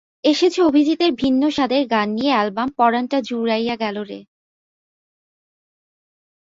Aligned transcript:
এসেছে 0.23 0.59
অভিজিতের 0.61 1.11
ভিন্ন 1.13 1.41
স্বাদের 1.49 1.83
গান 1.87 2.07
নিয়ে 2.09 2.31
অ্যালবাম 2.33 2.69
পরানটা 2.77 3.17
জুড়াইয়া 3.21 3.75
গেল 3.75 3.97
রে। 4.03 4.19